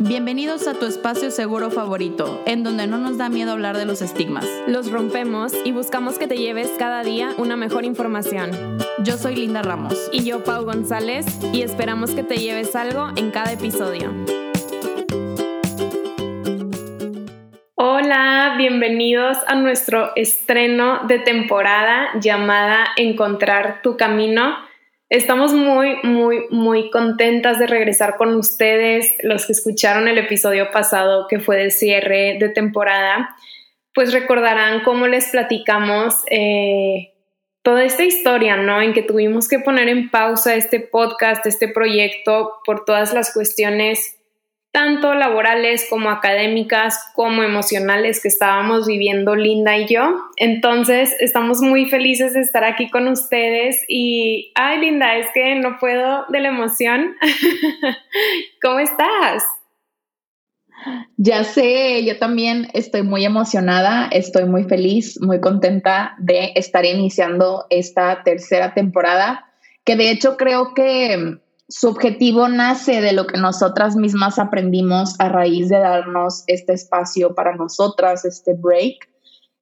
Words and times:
Bienvenidos 0.00 0.68
a 0.68 0.74
tu 0.74 0.86
espacio 0.86 1.32
seguro 1.32 1.72
favorito, 1.72 2.40
en 2.46 2.62
donde 2.62 2.86
no 2.86 2.98
nos 2.98 3.18
da 3.18 3.28
miedo 3.28 3.50
hablar 3.50 3.76
de 3.76 3.84
los 3.84 4.00
estigmas. 4.00 4.46
Los 4.68 4.92
rompemos 4.92 5.52
y 5.64 5.72
buscamos 5.72 6.20
que 6.20 6.28
te 6.28 6.36
lleves 6.36 6.70
cada 6.78 7.02
día 7.02 7.34
una 7.36 7.56
mejor 7.56 7.84
información. 7.84 8.78
Yo 9.02 9.16
soy 9.16 9.34
Linda 9.34 9.60
Ramos. 9.60 10.08
Y 10.12 10.22
yo, 10.22 10.44
Pau 10.44 10.64
González, 10.64 11.26
y 11.52 11.62
esperamos 11.62 12.12
que 12.12 12.22
te 12.22 12.36
lleves 12.36 12.76
algo 12.76 13.08
en 13.16 13.32
cada 13.32 13.50
episodio. 13.50 14.14
Hola, 17.74 18.54
bienvenidos 18.56 19.36
a 19.48 19.56
nuestro 19.56 20.14
estreno 20.14 21.08
de 21.08 21.18
temporada 21.18 22.10
llamada 22.20 22.86
Encontrar 22.96 23.82
tu 23.82 23.96
camino. 23.96 24.67
Estamos 25.10 25.54
muy, 25.54 25.96
muy, 26.02 26.44
muy 26.50 26.90
contentas 26.90 27.58
de 27.58 27.66
regresar 27.66 28.16
con 28.18 28.34
ustedes, 28.36 29.10
los 29.22 29.46
que 29.46 29.52
escucharon 29.52 30.06
el 30.06 30.18
episodio 30.18 30.70
pasado 30.70 31.26
que 31.28 31.40
fue 31.40 31.56
de 31.56 31.70
cierre 31.70 32.36
de 32.38 32.50
temporada, 32.50 33.34
pues 33.94 34.12
recordarán 34.12 34.82
cómo 34.82 35.06
les 35.06 35.30
platicamos 35.30 36.14
eh, 36.30 37.14
toda 37.62 37.84
esta 37.84 38.04
historia, 38.04 38.58
¿no? 38.58 38.82
En 38.82 38.92
que 38.92 39.02
tuvimos 39.02 39.48
que 39.48 39.60
poner 39.60 39.88
en 39.88 40.10
pausa 40.10 40.54
este 40.54 40.78
podcast, 40.78 41.46
este 41.46 41.68
proyecto, 41.68 42.60
por 42.66 42.84
todas 42.84 43.14
las 43.14 43.32
cuestiones 43.32 44.17
tanto 44.78 45.12
laborales 45.12 45.88
como 45.90 46.08
académicas 46.08 47.10
como 47.12 47.42
emocionales 47.42 48.22
que 48.22 48.28
estábamos 48.28 48.86
viviendo 48.86 49.34
Linda 49.34 49.76
y 49.76 49.88
yo. 49.88 50.14
Entonces, 50.36 51.16
estamos 51.18 51.60
muy 51.60 51.86
felices 51.86 52.34
de 52.34 52.42
estar 52.42 52.62
aquí 52.62 52.88
con 52.88 53.08
ustedes 53.08 53.84
y, 53.88 54.52
ay 54.54 54.78
Linda, 54.78 55.16
es 55.16 55.26
que 55.34 55.56
no 55.56 55.78
puedo 55.80 56.26
de 56.28 56.38
la 56.38 56.50
emoción. 56.50 57.16
¿Cómo 58.62 58.78
estás? 58.78 59.42
Ya 61.16 61.42
sé, 61.42 62.04
yo 62.04 62.16
también 62.20 62.68
estoy 62.72 63.02
muy 63.02 63.24
emocionada, 63.24 64.08
estoy 64.12 64.44
muy 64.44 64.62
feliz, 64.62 65.20
muy 65.20 65.40
contenta 65.40 66.14
de 66.18 66.52
estar 66.54 66.84
iniciando 66.84 67.66
esta 67.68 68.22
tercera 68.22 68.74
temporada, 68.74 69.50
que 69.84 69.96
de 69.96 70.12
hecho 70.12 70.36
creo 70.36 70.72
que 70.72 71.40
su 71.68 71.88
objetivo 71.88 72.48
nace 72.48 73.00
de 73.02 73.12
lo 73.12 73.26
que 73.26 73.38
nosotras 73.38 73.94
mismas 73.94 74.38
aprendimos 74.38 75.20
a 75.20 75.28
raíz 75.28 75.68
de 75.68 75.78
darnos 75.78 76.44
este 76.46 76.72
espacio 76.72 77.34
para 77.34 77.54
nosotras, 77.56 78.24
este 78.24 78.54
break. 78.54 79.08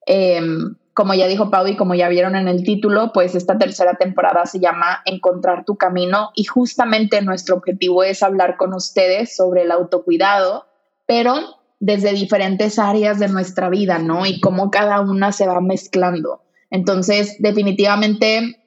Em, 0.05 0.75
como 0.93 1.13
ya 1.13 1.27
dijo 1.27 1.51
Pau 1.51 1.67
y 1.67 1.75
como 1.75 1.95
ya 1.95 2.07
vieron 2.07 2.35
en 2.35 2.47
el 2.47 2.63
título, 2.63 3.11
pues 3.13 3.35
esta 3.35 3.57
tercera 3.57 3.95
temporada 3.95 4.45
se 4.45 4.59
llama 4.59 5.01
Encontrar 5.05 5.65
tu 5.65 5.75
camino 5.75 6.31
y 6.33 6.45
justamente 6.45 7.21
nuestro 7.21 7.57
objetivo 7.57 8.03
es 8.03 8.23
hablar 8.23 8.55
con 8.55 8.73
ustedes 8.73 9.35
sobre 9.35 9.63
el 9.63 9.71
autocuidado, 9.71 10.65
pero 11.05 11.57
desde 11.79 12.13
diferentes 12.13 12.79
áreas 12.79 13.19
de 13.19 13.27
nuestra 13.27 13.69
vida, 13.69 13.99
¿no? 13.99 14.25
Y 14.25 14.39
cómo 14.39 14.71
cada 14.71 15.01
una 15.01 15.31
se 15.33 15.45
va 15.45 15.59
mezclando. 15.61 16.41
Entonces, 16.71 17.35
definitivamente 17.39 18.59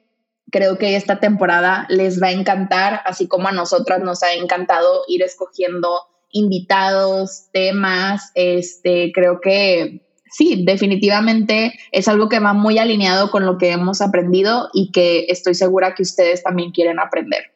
Creo 0.51 0.77
que 0.77 0.95
esta 0.95 1.19
temporada 1.19 1.85
les 1.89 2.21
va 2.21 2.27
a 2.27 2.31
encantar, 2.31 3.01
así 3.05 3.27
como 3.27 3.47
a 3.47 3.51
nosotras 3.51 4.01
nos 4.01 4.21
ha 4.23 4.33
encantado 4.33 5.03
ir 5.07 5.23
escogiendo 5.23 6.01
invitados, 6.31 7.47
temas. 7.51 8.31
Este, 8.35 9.11
creo 9.13 9.39
que 9.41 10.01
sí, 10.29 10.63
definitivamente 10.65 11.73
es 11.91 12.07
algo 12.07 12.29
que 12.29 12.39
va 12.39 12.53
muy 12.53 12.77
alineado 12.79 13.31
con 13.31 13.45
lo 13.45 13.57
que 13.57 13.71
hemos 13.71 14.01
aprendido 14.01 14.69
y 14.73 14.91
que 14.91 15.25
estoy 15.29 15.55
segura 15.55 15.95
que 15.95 16.03
ustedes 16.03 16.43
también 16.43 16.71
quieren 16.71 16.99
aprender. 16.99 17.51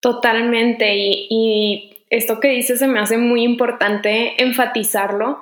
Totalmente, 0.00 0.94
y, 0.96 1.26
y 1.30 2.04
esto 2.10 2.38
que 2.38 2.48
dices 2.48 2.78
se 2.78 2.86
me 2.86 3.00
hace 3.00 3.18
muy 3.18 3.42
importante 3.42 4.40
enfatizarlo, 4.42 5.40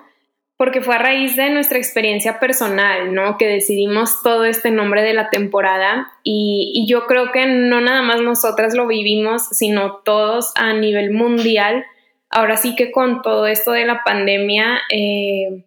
porque 0.56 0.80
fue 0.80 0.94
a 0.94 0.98
raíz 0.98 1.36
de 1.36 1.50
nuestra 1.50 1.78
experiencia 1.78 2.38
personal, 2.38 3.12
¿no? 3.12 3.36
Que 3.38 3.48
decidimos 3.48 4.22
todo 4.22 4.44
este 4.44 4.70
nombre 4.70 5.02
de 5.02 5.14
la 5.14 5.30
temporada 5.30 6.12
y, 6.22 6.86
yo 6.88 7.06
creo 7.06 7.32
que 7.32 7.46
no 7.46 7.80
nada 7.80 8.02
más 8.02 8.20
nosotras 8.20 8.74
lo 8.74 8.86
vivimos, 8.86 9.48
sino 9.48 9.96
todos 10.04 10.52
a 10.54 10.72
nivel 10.74 11.10
mundial. 11.12 11.84
Ahora 12.30 12.56
sí 12.56 12.76
que 12.76 12.92
con 12.92 13.22
todo 13.22 13.46
esto 13.46 13.72
de 13.72 13.86
la 13.86 14.04
pandemia, 14.04 14.80
eh, 14.90 15.64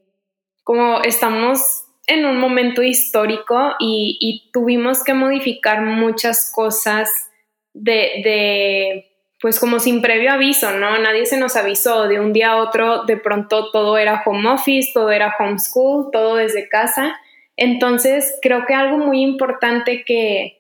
como 0.63 1.01
estamos 1.01 1.85
en 2.06 2.25
un 2.25 2.39
momento 2.39 2.83
histórico 2.83 3.75
y, 3.79 4.50
tuvimos 4.53 5.03
que 5.03 5.13
modificar 5.13 5.81
muchas 5.81 6.51
cosas 6.53 7.09
de 7.73 9.06
pues 9.40 9.59
como 9.59 9.80
sin 9.80 10.02
previo 10.02 10.31
aviso, 10.31 10.72
¿no? 10.72 10.98
Nadie 10.98 11.25
se 11.25 11.38
nos 11.38 11.56
avisó 11.56 12.08
de 12.08 12.20
un 12.20 12.34
día 12.34 12.52
a 12.52 12.58
otro, 12.58 13.03
de 13.03 13.18
pronto 13.18 13.72
todo 13.72 13.98
era 13.98 14.24
home 14.25 14.50
office, 14.50 14.92
todo 14.94 15.12
era 15.12 15.36
homeschool, 15.38 16.09
todo 16.12 16.38
desde 16.38 16.68
casa. 16.70 17.20
Entonces, 17.56 18.38
creo 18.42 18.66
que 18.66 18.74
algo 18.74 18.98
muy 18.98 19.22
importante 19.22 20.03
que, 20.06 20.58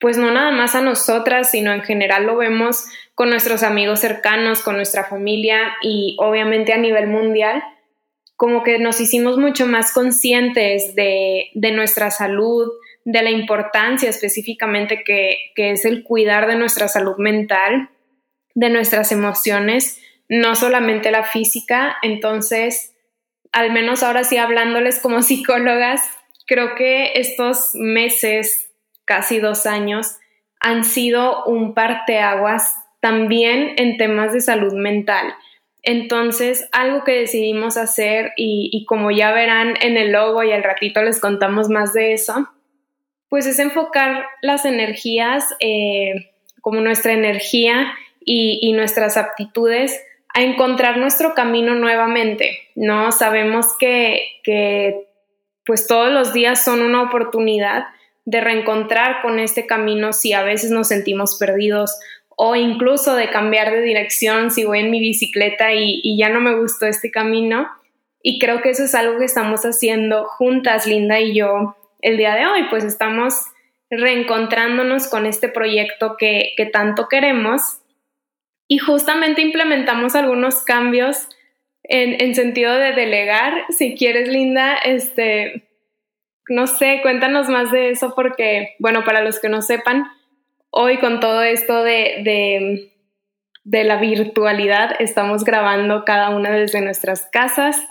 pues 0.00 0.16
no 0.16 0.30
nada 0.30 0.50
más 0.50 0.74
a 0.74 0.80
nosotras, 0.80 1.50
sino 1.50 1.72
en 1.72 1.82
general 1.82 2.24
lo 2.24 2.36
vemos 2.36 2.84
con 3.14 3.30
nuestros 3.30 3.62
amigos 3.62 4.00
cercanos, 4.00 4.62
con 4.62 4.76
nuestra 4.76 5.04
familia 5.04 5.74
y 5.82 6.16
obviamente 6.20 6.72
a 6.72 6.78
nivel 6.78 7.08
mundial, 7.08 7.62
como 8.36 8.62
que 8.62 8.78
nos 8.78 9.00
hicimos 9.00 9.36
mucho 9.36 9.66
más 9.66 9.92
conscientes 9.92 10.94
de, 10.94 11.50
de 11.54 11.72
nuestra 11.72 12.10
salud, 12.10 12.70
de 13.08 13.22
la 13.22 13.30
importancia 13.30 14.10
específicamente 14.10 15.02
que, 15.02 15.52
es 15.56 15.86
el 15.86 16.02
cuidar 16.02 16.46
de 16.46 16.56
nuestra 16.56 16.88
salud 16.88 17.16
mental, 17.16 17.88
de 18.54 18.68
nuestras 18.68 19.12
emociones, 19.12 19.98
no 20.28 20.54
solamente 20.54 21.10
la 21.10 21.24
física. 21.24 21.96
Entonces, 22.02 22.94
al 23.50 23.72
menos 23.72 24.02
ahora 24.02 24.24
sí 24.24 24.36
hablándoles 24.36 25.00
como 25.00 25.22
psicólogas, 25.22 26.02
creo 26.46 26.74
que 26.74 27.12
estos 27.14 27.70
meses, 27.72 28.70
casi 29.06 29.38
dos 29.38 29.64
años, 29.64 30.18
han 30.60 30.84
sido 30.84 31.46
un 31.46 31.72
parteaguas 31.72 32.74
también 33.00 33.72
en 33.78 33.96
temas 33.96 34.34
de 34.34 34.42
salud 34.42 34.74
mental. 34.74 35.34
Entonces, 35.82 36.68
algo 36.72 37.04
que 37.04 37.12
decidimos 37.12 37.78
hacer 37.78 38.32
y, 38.36 38.68
y, 38.70 38.84
como 38.84 39.10
ya 39.10 39.32
verán 39.32 39.76
en 39.80 39.96
el 39.96 40.12
logo 40.12 40.42
y 40.42 40.52
al 40.52 40.62
ratito 40.62 41.02
les 41.02 41.20
contamos 41.20 41.70
más 41.70 41.94
de 41.94 42.12
eso, 42.12 42.48
pues 43.28 43.46
es 43.46 43.58
enfocar 43.58 44.24
las 44.42 44.64
energías, 44.64 45.44
eh, 45.60 46.30
como 46.60 46.80
nuestra 46.80 47.12
energía 47.12 47.92
y, 48.24 48.72
nuestras 48.72 49.16
aptitudes, 49.16 49.98
a 50.34 50.42
encontrar 50.42 50.98
nuestro 50.98 51.34
camino 51.34 51.74
nuevamente, 51.74 52.58
¿no? 52.74 53.10
Sabemos 53.12 53.66
que, 53.78 54.22
que 54.42 55.08
pues 55.64 55.86
todos 55.86 56.12
los 56.12 56.32
días 56.32 56.62
son 56.62 56.82
una 56.82 57.02
oportunidad 57.02 57.86
de 58.24 58.42
reencontrar 58.42 59.22
con 59.22 59.38
este 59.38 59.66
camino 59.66 60.12
si 60.12 60.34
a 60.34 60.42
veces 60.42 60.70
nos 60.70 60.88
sentimos 60.88 61.38
perdidos 61.38 61.98
o 62.28 62.54
incluso 62.54 63.16
de 63.16 63.30
cambiar 63.30 63.72
de 63.72 63.80
dirección 63.80 64.50
si 64.50 64.64
voy 64.64 64.80
en 64.80 64.90
mi 64.90 65.00
bicicleta 65.00 65.72
y, 65.72 66.00
y, 66.02 66.18
ya 66.18 66.28
no 66.28 66.40
me 66.40 66.54
gustó 66.54 66.86
este 66.86 67.10
camino. 67.10 67.66
Y 68.22 68.38
creo 68.38 68.60
que 68.60 68.70
eso 68.70 68.84
es 68.84 68.94
algo 68.94 69.18
que 69.18 69.24
estamos 69.24 69.62
haciendo 69.62 70.24
juntas, 70.24 70.86
Linda 70.86 71.18
y 71.20 71.34
yo, 71.34 71.77
el 72.00 72.16
día 72.16 72.34
de 72.34 72.46
hoy, 72.46 72.64
pues 72.70 72.84
estamos 72.84 73.34
reencontrándonos 73.90 75.08
con 75.08 75.26
este 75.26 75.48
proyecto 75.48 76.16
que, 76.18 76.54
tanto 76.72 77.08
queremos 77.08 77.80
y 78.66 78.78
justamente 78.78 79.40
implementamos 79.40 80.14
algunos 80.14 80.62
cambios 80.62 81.28
en, 81.82 82.34
sentido 82.34 82.74
de 82.74 82.92
delegar. 82.92 83.64
Si 83.70 83.94
quieres, 83.94 84.28
Linda, 84.28 84.76
este, 84.76 85.68
no 86.48 86.66
sé, 86.66 87.00
cuéntanos 87.02 87.48
más 87.48 87.72
de 87.72 87.90
eso 87.90 88.12
porque, 88.14 88.76
bueno, 88.78 89.04
para 89.04 89.22
los 89.22 89.40
que 89.40 89.48
no 89.48 89.62
sepan, 89.62 90.04
hoy 90.70 90.98
con 90.98 91.20
todo 91.20 91.42
esto 91.42 91.82
de, 91.82 92.20
de, 92.24 92.92
de 93.64 93.84
la 93.84 93.96
virtualidad 93.96 94.96
estamos 94.98 95.44
grabando 95.44 96.04
cada 96.04 96.28
una 96.28 96.50
desde 96.50 96.82
nuestras 96.82 97.26
casas 97.32 97.82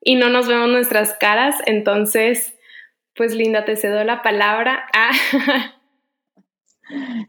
y 0.00 0.16
no 0.16 0.28
nos 0.30 0.48
vemos 0.48 0.68
nuestras 0.68 1.14
caras, 1.14 1.56
entonces 1.66 2.53
pues 3.16 3.34
Linda, 3.34 3.64
te 3.64 3.76
cedo 3.76 4.02
la 4.04 4.22
palabra. 4.22 4.84
Ah. 4.92 5.10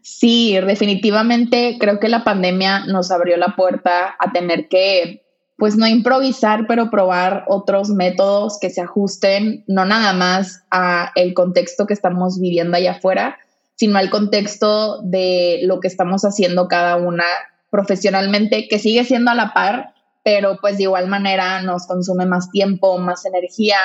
Sí, 0.01 0.57
definitivamente 0.59 1.77
creo 1.79 1.99
que 1.99 2.09
la 2.09 2.23
pandemia 2.23 2.85
nos 2.87 3.11
abrió 3.11 3.37
la 3.37 3.55
puerta 3.55 4.15
a 4.19 4.31
tener 4.31 4.67
que, 4.67 5.23
pues 5.57 5.77
no 5.77 5.87
improvisar, 5.87 6.67
pero 6.67 6.89
probar 6.89 7.45
otros 7.47 7.89
métodos 7.89 8.59
que 8.59 8.69
se 8.69 8.81
ajusten 8.81 9.63
no 9.67 9.85
nada 9.85 10.13
más 10.13 10.65
a 10.71 11.11
el 11.15 11.33
contexto 11.33 11.87
que 11.87 11.93
estamos 11.93 12.39
viviendo 12.39 12.75
allá 12.75 12.91
afuera, 12.93 13.37
sino 13.75 13.97
al 13.97 14.09
contexto 14.09 15.01
de 15.03 15.61
lo 15.63 15.79
que 15.79 15.87
estamos 15.87 16.23
haciendo 16.23 16.67
cada 16.67 16.97
una 16.97 17.25
profesionalmente, 17.69 18.67
que 18.67 18.79
sigue 18.79 19.05
siendo 19.05 19.31
a 19.31 19.35
la 19.35 19.53
par, 19.53 19.93
pero 20.23 20.57
pues 20.59 20.77
de 20.77 20.83
igual 20.83 21.07
manera 21.07 21.61
nos 21.61 21.87
consume 21.87 22.25
más 22.25 22.51
tiempo, 22.51 22.97
más 22.97 23.25
energía, 23.25 23.77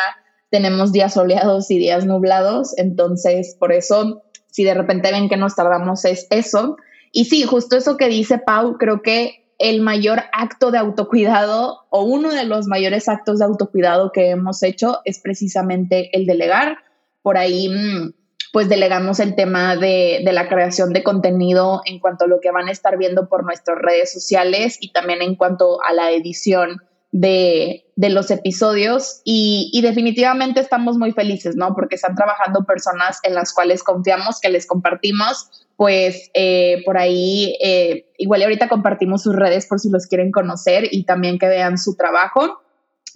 tenemos 0.50 0.92
días 0.92 1.14
soleados 1.14 1.70
y 1.70 1.78
días 1.78 2.04
nublados, 2.04 2.76
entonces 2.76 3.56
por 3.58 3.72
eso, 3.72 4.22
si 4.50 4.64
de 4.64 4.74
repente 4.74 5.12
ven 5.12 5.28
que 5.28 5.36
nos 5.36 5.54
tardamos 5.54 6.04
es 6.04 6.26
eso. 6.30 6.76
Y 7.12 7.24
sí, 7.24 7.44
justo 7.44 7.76
eso 7.76 7.96
que 7.96 8.08
dice 8.08 8.38
Pau, 8.38 8.76
creo 8.76 9.02
que 9.02 9.40
el 9.58 9.80
mayor 9.80 10.22
acto 10.32 10.70
de 10.70 10.78
autocuidado 10.78 11.80
o 11.90 12.02
uno 12.02 12.32
de 12.32 12.44
los 12.44 12.66
mayores 12.66 13.08
actos 13.08 13.38
de 13.38 13.44
autocuidado 13.44 14.10
que 14.10 14.30
hemos 14.30 14.62
hecho 14.62 15.00
es 15.04 15.20
precisamente 15.20 16.10
el 16.16 16.26
delegar. 16.26 16.78
Por 17.22 17.36
ahí, 17.36 17.68
mm, 17.68 18.14
pues 18.52 18.68
delegamos 18.68 19.20
el 19.20 19.34
tema 19.34 19.76
de, 19.76 20.22
de, 20.24 20.32
la 20.32 20.48
creación 20.48 20.92
de 20.92 21.02
contenido 21.02 21.82
en 21.84 22.00
cuanto 22.00 22.24
a 22.24 22.28
lo 22.28 22.40
que 22.40 22.50
van 22.50 22.68
a 22.68 22.72
estar 22.72 22.96
viendo 22.96 23.28
por 23.28 23.44
nuestras 23.44 23.78
redes 23.78 24.12
sociales 24.12 24.78
y 24.80 24.92
también 24.92 25.20
en 25.22 25.36
cuanto 25.36 25.82
a 25.82 25.92
la 25.92 26.10
edición 26.10 26.80
de, 27.12 27.84
de 28.00 28.08
los 28.08 28.30
episodios 28.30 29.20
y, 29.24 29.68
y, 29.74 29.82
definitivamente 29.82 30.58
estamos 30.58 30.96
muy 30.96 31.12
felices, 31.12 31.54
¿no? 31.54 31.74
Porque 31.74 31.96
están 31.96 32.14
trabajando 32.14 32.64
personas 32.64 33.18
en 33.24 33.34
las 33.34 33.52
cuales 33.52 33.82
confiamos, 33.82 34.40
que 34.40 34.48
les 34.48 34.66
compartimos, 34.66 35.68
pues 35.76 36.30
eh, 36.32 36.82
por 36.86 36.96
ahí, 36.96 37.58
eh, 37.62 38.06
igual 38.16 38.42
ahorita 38.42 38.70
compartimos 38.70 39.22
sus 39.22 39.36
redes 39.36 39.66
por 39.66 39.80
si 39.80 39.90
los 39.90 40.06
quieren 40.06 40.32
conocer 40.32 40.88
y 40.90 41.04
también 41.04 41.38
que 41.38 41.46
vean 41.46 41.76
su 41.76 41.94
trabajo. 41.94 42.62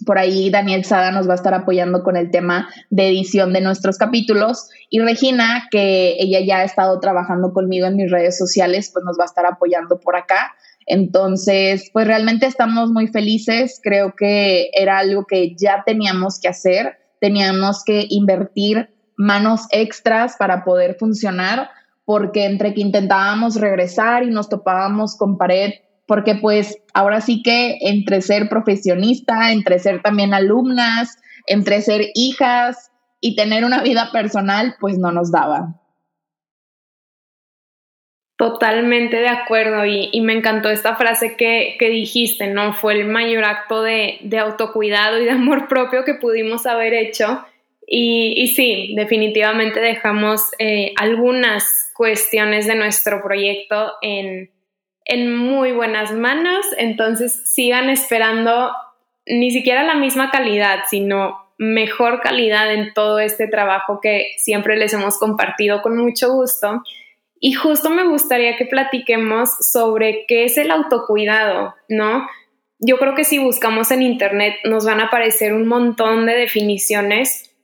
Por 0.05 0.19
ahí 0.19 0.51
Daniel 0.51 0.85
Sada 0.85 1.09
nos 1.09 1.27
va 1.27 1.31
a 1.31 1.37
estar 1.37 1.55
apoyando 1.55 2.03
con 2.03 2.15
el 2.15 2.29
tema 2.29 2.69
de 2.91 3.07
edición 3.07 3.53
de 3.53 3.61
nuestros 3.61 3.97
capítulos 3.97 4.69
y 4.91 4.99
Regina, 4.99 5.67
que 5.71 6.15
ella 6.19 6.41
ya 6.41 6.57
ha 6.57 6.63
estado 6.63 6.99
trabajando 6.99 7.53
conmigo 7.53 7.87
en 7.87 7.95
mis 7.95 8.11
redes 8.11 8.37
sociales, 8.37 8.91
pues 8.93 9.03
nos 9.03 9.17
va 9.17 9.23
a 9.23 9.31
estar 9.33 9.47
apoyando 9.47 9.99
por 9.99 10.15
acá. 10.15 10.53
Entonces, 10.85 11.89
pues 11.91 12.07
realmente 12.07 12.45
estamos 12.45 12.91
muy 12.91 13.07
felices. 13.07 13.79
Creo 13.81 14.13
que 14.15 14.69
era 14.73 14.99
algo 14.99 15.25
que 15.25 15.55
ya 15.55 15.83
teníamos 15.85 16.39
que 16.39 16.47
hacer. 16.47 16.97
Teníamos 17.19 17.83
que 17.83 18.05
invertir 18.09 18.89
manos 19.17 19.67
extras 19.71 20.35
para 20.37 20.63
poder 20.63 20.95
funcionar, 20.99 21.69
porque 22.03 22.45
entre 22.45 22.73
que 22.73 22.81
intentábamos 22.81 23.55
regresar 23.55 24.23
y 24.23 24.29
nos 24.29 24.49
topábamos 24.49 25.17
con 25.17 25.37
pared, 25.37 25.71
porque 26.05 26.35
pues 26.35 26.77
ahora 26.93 27.21
sí 27.21 27.41
que 27.41 27.77
entre 27.81 28.21
ser 28.21 28.49
profesionista, 28.49 29.51
entre 29.51 29.79
ser 29.79 30.01
también 30.01 30.33
alumnas, 30.33 31.17
entre 31.47 31.81
ser 31.81 32.07
hijas 32.13 32.91
y 33.21 33.35
tener 33.35 33.65
una 33.65 33.81
vida 33.81 34.09
personal, 34.11 34.75
pues 34.79 34.99
no 34.99 35.11
nos 35.11 35.31
daba. 35.31 35.81
Totalmente 38.37 39.15
de 39.15 39.29
acuerdo 39.29 39.85
y, 39.85 40.19
me 40.19 40.33
encantó 40.33 40.69
esta 40.69 40.97
frase 40.97 41.37
que, 41.37 41.77
dijiste, 41.79 42.47
¿no? 42.47 42.73
Fue 42.73 42.93
el 42.93 43.05
mayor 43.05 43.45
acto 43.45 43.81
de, 43.81 44.19
autocuidado 44.37 45.19
y 45.21 45.25
de 45.25 45.31
amor 45.31 45.69
propio 45.69 46.03
que 46.03 46.15
pudimos 46.15 46.65
haber 46.65 46.93
hecho. 46.93 47.45
Y, 47.87 48.51
sí, 48.55 48.93
definitivamente 48.95 49.79
dejamos 49.79 50.51
eh, 50.59 50.93
algunas 50.97 51.91
cuestiones 51.93 52.67
de 52.67 52.75
nuestro 52.75 53.23
proyecto 53.23 53.93
en, 54.01 54.49
en 55.05 55.33
muy 55.33 55.71
buenas 55.71 56.11
manos, 56.11 56.65
entonces 56.77 57.53
sigan 57.53 57.89
esperando 57.89 58.71
ni 59.27 59.51
siquiera 59.51 59.83
la 59.83 59.95
misma 59.95 60.29
calidad, 60.29 60.79
sino 60.89 61.45
mejor 61.57 62.21
calidad 62.21 62.73
en 62.73 62.93
todo 62.93 63.19
este 63.19 63.47
trabajo 63.47 63.99
que 64.01 64.33
siempre 64.37 64.75
les 64.75 64.93
hemos 64.93 65.17
compartido 65.19 65.81
con 65.81 65.95
mucho 65.95 66.33
gusto. 66.33 66.83
Y 67.47 67.53
justo 67.53 67.91
me 67.91 68.07
gustaría 68.07 68.57
que 68.57 68.65
platiquemos 68.65 69.51
sobre 69.59 70.25
qué 70.27 70.45
es 70.45 70.57
el 70.57 70.71
autocuidado, 70.71 71.75
¿no? 71.87 72.27
Yo 72.79 72.97
creo 72.97 73.13
que 73.13 73.23
si 73.23 73.37
buscamos 73.37 73.91
en 73.91 74.01
Internet 74.01 74.55
nos 74.63 74.83
van 74.83 74.99
a 74.99 75.05
aparecer 75.05 75.53
un 75.53 75.67
montón 75.67 76.25
de 76.25 76.33
definiciones. 76.33 77.55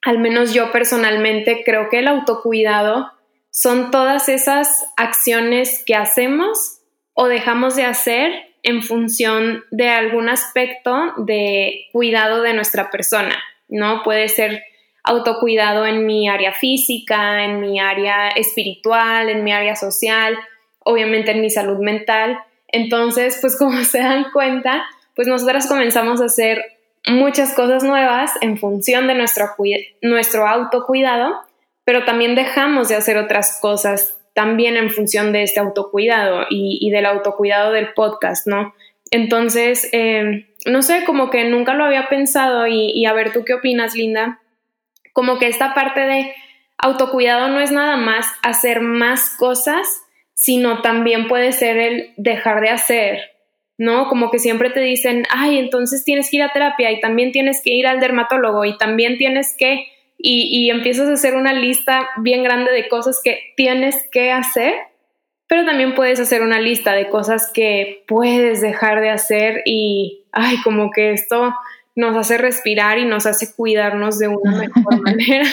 Al 0.00 0.18
menos 0.18 0.54
yo 0.54 0.72
personalmente 0.72 1.62
creo 1.62 1.90
que 1.90 1.98
el 1.98 2.08
autocuidado 2.08 3.12
son 3.50 3.90
todas 3.90 4.30
esas 4.30 4.86
acciones 4.96 5.84
que 5.84 5.94
hacemos 5.94 6.80
o 7.12 7.26
dejamos 7.26 7.76
de 7.76 7.84
hacer 7.84 8.32
en 8.62 8.82
función 8.82 9.62
de 9.70 9.90
algún 9.90 10.30
aspecto 10.30 11.12
de 11.18 11.84
cuidado 11.92 12.40
de 12.40 12.54
nuestra 12.54 12.90
persona, 12.90 13.36
¿no? 13.68 14.02
Puede 14.04 14.30
ser 14.30 14.62
autocuidado 15.08 15.86
en 15.86 16.04
mi 16.04 16.28
área 16.28 16.52
física, 16.52 17.44
en 17.44 17.60
mi 17.60 17.80
área 17.80 18.28
espiritual, 18.28 19.30
en 19.30 19.42
mi 19.42 19.52
área 19.52 19.74
social, 19.74 20.38
obviamente 20.80 21.30
en 21.30 21.40
mi 21.40 21.48
salud 21.48 21.78
mental. 21.78 22.38
Entonces, 22.68 23.38
pues 23.40 23.56
como 23.58 23.82
se 23.84 23.98
dan 23.98 24.26
cuenta, 24.32 24.84
pues 25.16 25.26
nosotras 25.26 25.66
comenzamos 25.66 26.20
a 26.20 26.26
hacer 26.26 26.62
muchas 27.08 27.54
cosas 27.54 27.82
nuevas 27.82 28.32
en 28.42 28.58
función 28.58 29.06
de 29.06 29.14
nuestro, 29.14 29.46
nuestro 30.02 30.46
autocuidado, 30.46 31.34
pero 31.84 32.04
también 32.04 32.34
dejamos 32.34 32.88
de 32.88 32.96
hacer 32.96 33.16
otras 33.16 33.58
cosas 33.62 34.14
también 34.34 34.76
en 34.76 34.90
función 34.90 35.32
de 35.32 35.42
este 35.42 35.58
autocuidado 35.58 36.44
y, 36.50 36.90
del 36.90 37.06
autocuidado 37.06 37.72
del 37.72 37.94
podcast, 37.94 38.46
¿no? 38.46 38.74
Entonces, 39.10 39.88
eh, 39.92 40.46
no 40.66 40.82
sé, 40.82 41.04
como 41.06 41.30
que 41.30 41.44
nunca 41.44 41.72
lo 41.72 41.84
había 41.84 42.10
pensado 42.10 42.66
y, 42.66 42.92
y 42.92 43.06
a 43.06 43.14
ver, 43.14 43.32
¿tú 43.32 43.44
qué 43.44 43.54
opinas, 43.54 43.94
Linda? 43.94 44.38
Como 45.18 45.40
que 45.40 45.48
esta 45.48 45.74
parte 45.74 46.02
de 46.02 46.32
autocuidado 46.78 47.48
no 47.48 47.58
es 47.58 47.72
nada 47.72 47.96
más 47.96 48.24
hacer 48.44 48.80
más 48.80 49.34
cosas, 49.36 50.00
sino 50.32 50.80
también 50.80 51.26
puede 51.26 51.50
ser 51.50 51.76
el 51.76 52.14
dejar 52.16 52.60
de 52.60 52.68
hacer, 52.68 53.18
¿no? 53.78 54.06
Como 54.06 54.30
que 54.30 54.38
siempre 54.38 54.70
te 54.70 54.78
dicen, 54.78 55.24
ay, 55.28 55.58
entonces 55.58 56.04
tienes 56.04 56.30
que 56.30 56.36
ir 56.36 56.44
a 56.44 56.52
terapia 56.52 56.92
y 56.92 57.00
también 57.00 57.32
tienes 57.32 57.60
que 57.64 57.74
ir 57.74 57.88
al 57.88 57.98
dermatólogo 57.98 58.64
y 58.64 58.78
también 58.78 59.18
tienes 59.18 59.56
que, 59.58 59.88
y, 60.18 60.50
y 60.52 60.70
empiezas 60.70 61.08
a 61.08 61.14
hacer 61.14 61.34
una 61.34 61.52
lista 61.52 62.08
bien 62.18 62.44
grande 62.44 62.70
de 62.70 62.86
cosas 62.86 63.20
que 63.20 63.54
tienes 63.56 64.08
que 64.12 64.30
hacer, 64.30 64.72
pero 65.48 65.64
también 65.64 65.96
puedes 65.96 66.20
hacer 66.20 66.42
una 66.42 66.60
lista 66.60 66.92
de 66.92 67.08
cosas 67.08 67.50
que 67.52 68.04
puedes 68.06 68.60
dejar 68.60 69.00
de 69.00 69.10
hacer 69.10 69.62
y, 69.64 70.26
ay, 70.30 70.58
como 70.62 70.92
que 70.92 71.10
esto 71.10 71.52
nos 71.98 72.16
hace 72.16 72.38
respirar 72.38 72.98
y 72.98 73.04
nos 73.04 73.26
hace 73.26 73.52
cuidarnos 73.52 74.20
de 74.20 74.28
una 74.28 74.56
mejor 74.56 75.00
manera. 75.02 75.44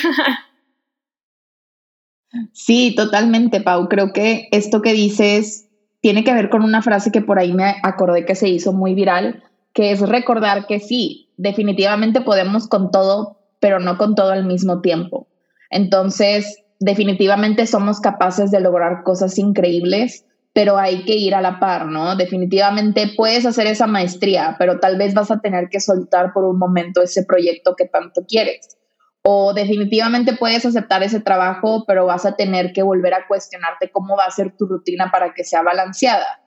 Sí, 2.54 2.94
totalmente, 2.96 3.62
Pau. 3.62 3.90
Creo 3.90 4.14
que 4.14 4.48
esto 4.52 4.84
que 4.84 4.94
dices 4.94 5.68
tiene 6.02 6.24
que 6.24 6.36
ver 6.36 6.52
con 6.52 6.62
una 6.62 6.84
frase 6.84 7.12
que 7.12 7.22
por 7.22 7.40
ahí 7.40 7.52
me 7.52 7.78
acordé 7.82 8.26
que 8.26 8.36
se 8.36 8.48
hizo 8.48 8.74
muy 8.74 8.94
viral, 8.94 9.44
que 9.74 9.92
es 9.92 10.02
recordar 10.02 10.68
que 10.68 10.80
sí, 10.80 11.30
definitivamente 11.36 12.22
podemos 12.22 12.68
con 12.68 12.92
todo, 12.92 13.40
pero 13.60 13.80
no 13.80 13.98
con 13.98 14.14
todo 14.14 14.32
al 14.32 14.46
mismo 14.46 14.82
tiempo. 14.82 15.28
Entonces, 15.72 16.64
definitivamente 16.80 17.66
somos 17.66 18.00
capaces 18.02 18.52
de 18.52 18.60
lograr 18.60 19.02
cosas 19.02 19.40
increíbles, 19.40 20.26
pero 20.56 20.78
hay 20.78 21.04
que 21.04 21.18
ir 21.18 21.36
a 21.36 21.42
la 21.42 21.60
par, 21.60 21.88
¿no? 21.88 22.16
Definitivamente 22.16 23.12
puedes 23.18 23.46
hacer 23.46 23.68
esa 23.68 23.88
maestría, 23.88 24.56
pero 24.58 24.80
tal 24.80 24.98
vez 24.98 25.14
vas 25.14 25.30
a 25.30 25.42
tener 25.42 25.68
que 25.68 25.82
soltar 25.82 26.32
por 26.32 26.46
un 26.46 26.58
momento 26.58 27.02
ese 27.02 27.26
proyecto 27.26 27.76
que 27.76 27.90
tanto 27.90 28.22
quieres. 28.26 28.78
O 29.22 29.54
definitivamente 29.54 30.38
puedes 30.38 30.66
aceptar 30.66 31.04
ese 31.04 31.20
trabajo, 31.20 31.84
pero 31.86 32.06
vas 32.06 32.26
a 32.26 32.38
tener 32.38 32.72
que 32.72 32.84
volver 32.84 33.14
a 33.14 33.28
cuestionarte 33.28 33.92
cómo 33.92 34.16
va 34.16 34.24
a 34.24 34.32
ser 34.32 34.56
tu 34.56 34.66
rutina 34.66 35.12
para 35.12 35.34
que 35.34 35.44
sea 35.44 35.62
balanceada. 35.62 36.40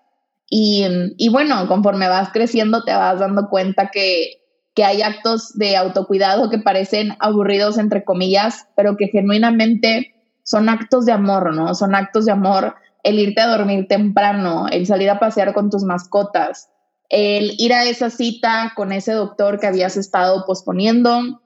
Y, 0.49 0.87
y 1.19 1.29
bueno, 1.29 1.69
conforme 1.69 2.09
vas 2.09 2.31
creciendo 2.33 2.85
te 2.85 2.95
vas 2.95 3.21
dando 3.21 3.50
cuenta 3.50 3.91
que, 3.91 4.41
que 4.75 4.85
hay 4.85 5.03
actos 5.03 5.53
de 5.59 5.77
autocuidado 5.77 6.49
que 6.49 6.59
parecen 6.59 7.15
aburridos, 7.21 7.77
entre 7.77 8.05
comillas, 8.05 8.69
pero 8.75 8.97
que 8.97 9.09
genuinamente 9.09 10.15
son 10.45 10.71
actos 10.71 11.05
de 11.05 11.12
amor, 11.12 11.55
¿no? 11.55 11.75
Son 11.75 11.95
actos 11.95 12.25
de 12.25 12.33
amor 12.33 12.75
el 13.02 13.19
irte 13.19 13.40
a 13.40 13.47
dormir 13.47 13.87
temprano, 13.88 14.67
el 14.71 14.87
salir 14.87 15.11
a 15.11 15.19
pasear 15.19 15.55
con 15.55 15.71
tus 15.71 15.85
mascotas, 15.85 16.69
el 17.09 17.55
ir 17.59 17.73
a 17.73 17.85
esa 17.85 18.11
cita 18.11 18.73
con 18.76 18.93
ese 18.93 19.12
doctor 19.12 19.59
que 19.59 19.67
habías 19.67 19.97
estado 19.97 20.45
posponiendo 20.47 21.40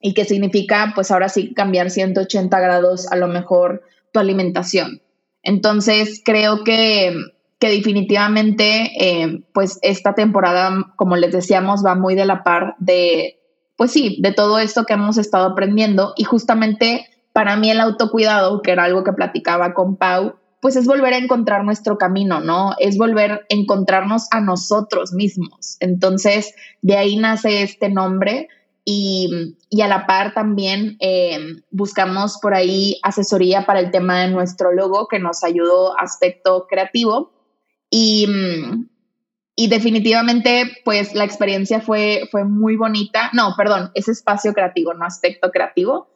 y 0.00 0.14
que 0.14 0.24
significa 0.24 0.92
pues 0.94 1.10
ahora 1.10 1.28
sí 1.28 1.54
cambiar 1.54 1.90
180 1.90 2.60
grados 2.60 3.10
a 3.10 3.16
lo 3.16 3.28
mejor 3.28 3.82
tu 4.12 4.20
alimentación. 4.20 5.02
Entonces 5.42 6.20
creo 6.24 6.64
que, 6.64 7.14
que 7.58 7.70
definitivamente 7.70 8.90
eh, 8.98 9.44
pues 9.54 9.78
esta 9.82 10.14
temporada, 10.14 10.92
como 10.96 11.16
les 11.16 11.32
decíamos, 11.32 11.84
va 11.84 11.94
muy 11.94 12.14
de 12.14 12.26
la 12.26 12.42
par 12.42 12.74
de, 12.78 13.40
pues 13.76 13.92
sí, 13.92 14.18
de 14.20 14.32
todo 14.32 14.58
esto 14.58 14.84
que 14.84 14.94
hemos 14.94 15.18
estado 15.18 15.46
aprendiendo 15.46 16.12
y 16.16 16.24
justamente 16.24 17.06
para 17.32 17.56
mí 17.56 17.70
el 17.70 17.80
autocuidado, 17.80 18.62
que 18.62 18.72
era 18.72 18.84
algo 18.84 19.04
que 19.04 19.12
platicaba 19.12 19.74
con 19.74 19.96
Pau, 19.96 20.36
pues 20.60 20.76
es 20.76 20.86
volver 20.86 21.14
a 21.14 21.18
encontrar 21.18 21.64
nuestro 21.64 21.98
camino, 21.98 22.40
¿no? 22.40 22.74
Es 22.78 22.96
volver 22.96 23.32
a 23.32 23.40
encontrarnos 23.48 24.28
a 24.30 24.40
nosotros 24.40 25.12
mismos. 25.12 25.76
Entonces, 25.80 26.54
de 26.82 26.96
ahí 26.96 27.16
nace 27.16 27.62
este 27.62 27.88
nombre 27.88 28.48
y, 28.84 29.56
a 29.82 29.88
la 29.88 30.06
par 30.06 30.32
también 30.32 30.96
eh, 31.00 31.38
buscamos 31.70 32.38
por 32.40 32.54
ahí 32.54 32.98
asesoría 33.02 33.66
para 33.66 33.80
el 33.80 33.90
tema 33.90 34.20
de 34.20 34.28
nuestro 34.28 34.72
logo 34.72 35.08
que 35.08 35.18
nos 35.18 35.42
ayudó 35.42 35.98
aspecto 35.98 36.66
creativo 36.68 37.32
y, 37.90 38.26
y 39.56 39.68
definitivamente 39.68 40.70
pues 40.84 41.14
la 41.14 41.24
experiencia 41.24 41.80
fue, 41.80 42.28
fue 42.30 42.44
muy 42.44 42.76
bonita. 42.76 43.30
No, 43.32 43.54
perdón, 43.56 43.90
es 43.94 44.08
espacio 44.08 44.52
creativo, 44.54 44.94
no 44.94 45.04
aspecto 45.04 45.50
creativo. 45.50 46.08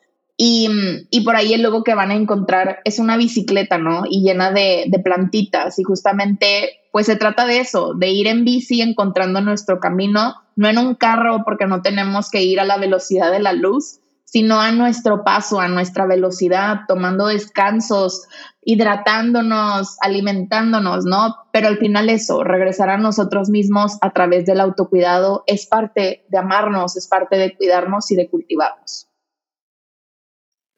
Y, 0.43 1.21
por 1.23 1.37
ahí 1.37 1.53
el 1.53 1.61
logo 1.61 1.85
que 1.85 1.95
van 1.95 2.11
a 2.11 2.15
encontrar 2.15 2.79
es 2.85 2.99
una 2.99 3.19
bicicleta, 3.19 3.77
¿no? 3.77 4.05
Y 4.09 4.23
llena 4.23 4.51
de, 4.51 4.91
plantitas. 5.05 5.79
Y 5.79 5.83
justamente 5.83 6.79
pues 6.93 7.07
se 7.07 7.17
trata 7.17 7.45
de 7.45 7.59
eso, 7.59 7.93
de 7.93 8.09
ir 8.09 8.27
en 8.27 8.47
bici 8.47 8.81
encontrando 8.81 9.43
nuestro 9.43 9.81
camino, 9.81 10.37
no 10.57 10.69
en 10.69 10.79
un 10.79 10.95
carro 10.95 11.43
porque 11.45 11.67
no 11.67 11.83
tenemos 11.83 12.31
que 12.31 12.43
ir 12.43 12.59
a 12.59 12.65
la 12.65 12.79
velocidad 12.79 13.31
de 13.31 13.41
la 13.41 13.53
luz, 13.53 14.01
sino 14.25 14.61
a 14.61 14.73
nuestro 14.73 15.25
paso, 15.25 15.61
a 15.61 15.69
nuestra 15.69 16.07
velocidad, 16.07 16.81
tomando 16.89 17.27
descansos, 17.27 18.27
hidratándonos, 18.65 19.99
alimentándonos, 20.01 21.05
¿no? 21.05 21.37
Pero 21.53 21.69
al 21.69 21.77
final 21.77 22.09
eso, 22.09 22.45
regresar 22.45 22.89
a 22.89 22.97
nosotros 22.97 23.51
mismos 23.51 23.99
a 24.01 24.11
través 24.11 24.47
del 24.47 24.61
autocuidado 24.61 25.45
es 25.47 25.67
parte 25.67 26.25
de 26.29 26.39
amarnos, 26.39 26.97
es 26.97 27.09
parte 27.09 27.37
de 27.37 27.55
cuidarnos 27.55 28.11
y 28.11 28.17
de 28.17 28.31
cultivarnos. 28.31 29.10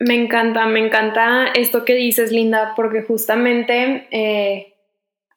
Me 0.04 0.14
encanta, 0.14 0.66
me 0.66 0.80
encanta 0.80 1.52
esto 1.54 1.84
que 1.84 1.94
dices, 1.94 2.32
Linda, 2.32 2.72
porque 2.74 3.02
justamente, 3.02 4.08
eh, 4.10 4.74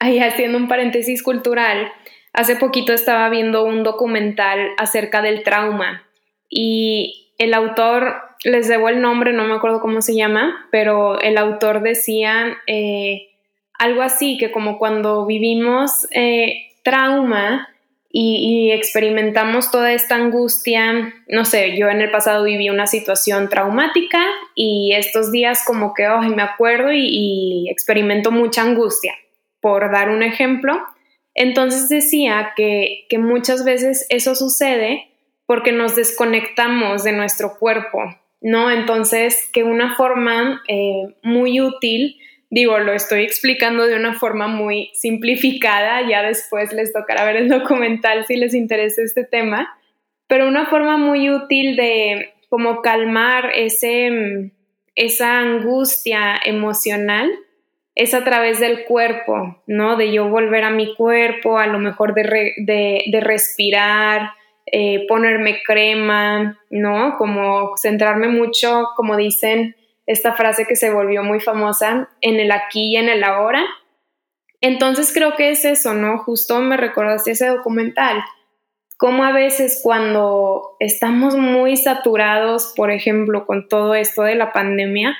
ahí 0.00 0.18
haciendo 0.18 0.58
un 0.58 0.66
paréntesis 0.66 1.22
cultural, 1.22 1.92
hace 2.32 2.56
poquito 2.56 2.92
estaba 2.92 3.28
viendo 3.28 3.64
un 3.64 3.84
documental 3.84 4.70
acerca 4.76 5.22
del 5.22 5.44
trauma 5.44 6.02
y 6.48 7.32
el 7.38 7.54
autor, 7.54 8.16
les 8.42 8.66
debo 8.66 8.88
el 8.88 9.00
nombre, 9.00 9.32
no 9.32 9.44
me 9.44 9.54
acuerdo 9.54 9.80
cómo 9.80 10.02
se 10.02 10.16
llama, 10.16 10.66
pero 10.72 11.20
el 11.20 11.38
autor 11.38 11.80
decía 11.82 12.56
eh, 12.66 13.28
algo 13.78 14.02
así, 14.02 14.36
que 14.36 14.50
como 14.50 14.78
cuando 14.78 15.26
vivimos 15.26 16.08
eh, 16.10 16.72
trauma 16.82 17.68
y, 18.10 18.72
experimentamos 18.72 19.70
toda 19.70 19.92
esta 19.92 20.14
angustia, 20.14 21.12
no 21.28 21.44
sé, 21.44 21.76
yo 21.76 21.88
en 21.88 22.00
el 22.00 22.10
pasado 22.10 22.44
viví 22.44 22.70
una 22.70 22.86
situación 22.86 23.48
traumática 23.48 24.24
y 24.54 24.94
estos 24.94 25.30
días 25.30 25.64
como 25.66 25.92
que, 25.92 26.08
oh, 26.08 26.22
me 26.22 26.42
acuerdo 26.42 26.92
y, 26.92 27.68
experimento 27.70 28.30
mucha 28.30 28.62
angustia, 28.62 29.14
por 29.60 29.92
dar 29.92 30.08
un 30.08 30.22
ejemplo. 30.22 30.80
Entonces 31.34 31.88
decía 31.88 32.52
que, 32.56 33.06
que 33.10 33.18
muchas 33.18 33.64
veces 33.64 34.06
eso 34.08 34.34
sucede 34.34 35.10
porque 35.46 35.72
nos 35.72 35.94
desconectamos 35.94 37.04
de 37.04 37.12
nuestro 37.12 37.56
cuerpo, 37.58 37.98
¿no? 38.40 38.70
Entonces, 38.70 39.48
que 39.52 39.62
una 39.62 39.94
forma 39.94 40.62
eh, 40.68 41.14
muy 41.22 41.60
útil, 41.60 42.16
digo, 42.50 42.78
lo 42.78 42.92
estoy 42.92 43.22
explicando 43.22 43.86
de 43.86 43.96
una 43.96 44.14
forma 44.14 44.48
muy 44.48 44.90
simplificada, 44.94 46.08
ya 46.08 46.22
después 46.22 46.72
les 46.72 46.92
tocará 46.92 47.24
ver 47.24 47.36
el 47.36 47.48
documental 47.48 48.24
si 48.26 48.36
les 48.36 48.54
interesa 48.54 49.02
este 49.02 49.24
tema, 49.24 49.76
pero 50.26 50.48
una 50.48 50.66
forma 50.66 50.96
muy 50.96 51.30
útil 51.30 51.76
de 51.76 52.34
como 52.48 52.82
calmar 52.82 53.50
ese, 53.54 54.52
esa 54.94 55.40
angustia 55.40 56.36
emocional 56.44 57.30
es 57.94 58.12
a 58.12 58.24
través 58.24 58.60
del 58.60 58.84
cuerpo, 58.84 59.62
¿no? 59.66 59.96
De 59.96 60.12
yo 60.12 60.28
volver 60.28 60.64
a 60.64 60.70
mi 60.70 60.94
cuerpo, 60.94 61.58
a 61.58 61.66
lo 61.66 61.78
mejor 61.78 62.14
de, 62.14 62.54
de 62.56 63.20
respirar, 63.20 64.32
eh, 64.66 65.06
ponerme 65.06 65.62
crema, 65.62 66.60
¿no? 66.70 67.16
Como 67.16 67.76
centrarme 67.76 68.26
mucho, 68.26 68.88
como 68.96 69.16
dicen 69.16 69.76
esta 70.06 70.34
frase 70.34 70.66
que 70.66 70.76
se 70.76 70.90
volvió 70.90 71.22
muy 71.22 71.40
famosa, 71.40 72.08
en 72.20 72.40
el 72.40 72.52
aquí 72.52 72.92
y 72.92 72.96
en 72.96 73.08
el 73.08 73.24
ahora. 73.24 73.64
Entonces 74.60 75.12
creo 75.12 75.34
que 75.36 75.50
es 75.50 75.64
eso, 75.64 75.94
¿no? 75.94 76.18
Justo 76.18 76.60
me 76.60 76.76
recordaste 76.76 77.32
ese 77.32 77.48
documental, 77.48 78.22
como 78.96 79.24
a 79.24 79.32
veces 79.32 79.80
cuando 79.82 80.76
estamos 80.80 81.36
muy 81.36 81.76
saturados, 81.76 82.72
por 82.74 82.90
ejemplo, 82.90 83.46
con 83.46 83.68
todo 83.68 83.94
esto 83.94 84.22
de 84.22 84.36
la 84.36 84.52
pandemia, 84.52 85.16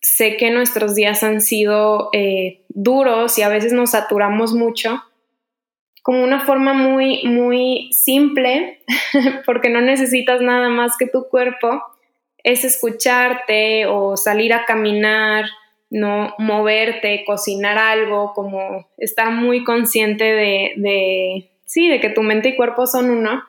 sé 0.00 0.36
que 0.36 0.50
nuestros 0.50 0.94
días 0.94 1.24
han 1.24 1.40
sido 1.40 2.10
eh, 2.12 2.64
duros 2.68 3.36
y 3.38 3.42
a 3.42 3.48
veces 3.48 3.72
nos 3.72 3.90
saturamos 3.90 4.54
mucho, 4.54 5.02
como 6.02 6.22
una 6.22 6.40
forma 6.46 6.72
muy, 6.74 7.24
muy 7.24 7.90
simple, 7.92 8.84
porque 9.46 9.68
no 9.68 9.80
necesitas 9.80 10.40
nada 10.40 10.68
más 10.68 10.96
que 10.96 11.06
tu 11.06 11.28
cuerpo, 11.28 11.82
es 12.44 12.64
escucharte 12.64 13.86
o 13.86 14.16
salir 14.16 14.52
a 14.52 14.64
caminar, 14.64 15.46
no 15.90 16.34
moverte, 16.38 17.24
cocinar 17.24 17.78
algo, 17.78 18.32
como 18.34 18.88
estar 18.98 19.30
muy 19.30 19.64
consciente 19.64 20.24
de, 20.24 20.72
de, 20.76 21.50
sí, 21.64 21.88
de 21.88 22.00
que 22.00 22.10
tu 22.10 22.22
mente 22.22 22.50
y 22.50 22.56
cuerpo 22.56 22.86
son 22.86 23.10
uno. 23.10 23.44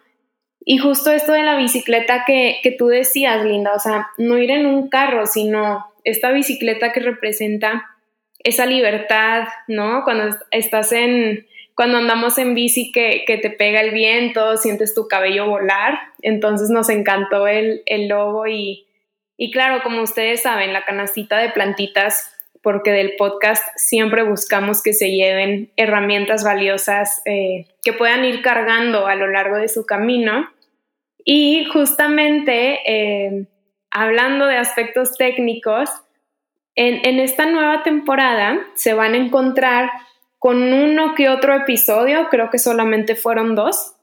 Y 0.64 0.78
justo 0.78 1.12
esto 1.12 1.34
de 1.34 1.44
la 1.44 1.58
bicicleta 1.58 2.24
que, 2.26 2.60
que 2.62 2.72
tú 2.72 2.88
decías, 2.88 3.44
Linda, 3.44 3.74
o 3.74 3.80
sea, 3.80 4.10
no 4.18 4.38
ir 4.38 4.52
en 4.52 4.66
un 4.66 4.90
carro, 4.90 5.26
sino 5.26 5.86
esta 6.04 6.32
bicicleta 6.32 6.92
que 6.92 7.00
representa 7.00 7.86
esa 8.44 8.66
libertad, 8.66 9.48
¿no? 9.68 10.04
Cuando 10.04 10.36
estás 10.52 10.92
en, 10.92 11.46
cuando 11.80 11.98
andamos 11.98 12.38
en 12.38 12.56
bici 12.56 12.92
que, 12.92 13.24
te 13.26 13.50
pega 13.50 13.80
el 13.80 13.92
viento, 13.92 14.58
sientes 14.58 14.94
tu 14.94 15.08
cabello 15.08 15.48
volar. 15.48 15.98
Entonces 16.22 16.70
nos 16.70 16.90
encantó 16.90 17.48
el, 17.48 17.84
el 17.86 18.10
logo 18.10 18.48
y, 18.48 18.86
y 19.38 19.50
claro, 19.50 19.82
como 19.82 20.02
ustedes 20.02 20.42
saben, 20.42 20.74
la 20.74 20.84
canastita 20.84 21.38
de 21.38 21.52
plantitas, 21.52 22.36
porque 22.62 22.92
del 22.92 23.16
podcast 23.16 23.64
siempre 23.78 24.24
buscamos 24.24 24.84
que 24.84 24.92
se 24.92 25.12
lleven 25.12 25.72
herramientas 25.78 26.44
valiosas 26.44 27.22
eh, 27.24 27.68
que 27.82 27.94
puedan 27.94 28.26
ir 28.26 28.42
cargando 28.42 29.08
a 29.08 29.16
lo 29.16 29.28
largo 29.28 29.56
de 29.56 29.70
su 29.70 29.86
camino. 29.86 30.50
Y 31.24 31.64
justamente 31.72 32.80
eh, 32.86 33.48
hablando 33.90 34.48
de 34.48 34.58
aspectos 34.58 35.16
técnicos, 35.16 35.90
en, 36.76 37.00
en 37.06 37.20
esta 37.22 37.46
nueva 37.46 37.84
temporada 37.84 38.60
se 38.76 38.94
van 38.94 39.14
a 39.14 39.18
encontrar 39.18 39.90
con 40.40 40.74
uno 40.74 41.14
que 41.16 41.30
otro 41.30 41.54
episodio, 41.54 42.28
creo 42.32 42.50
que 42.50 42.58
solamente 42.58 43.16
fueron 43.16 43.56
dos, 43.56 43.94